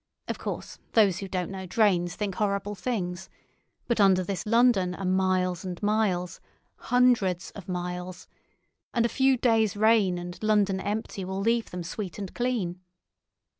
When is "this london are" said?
4.23-5.05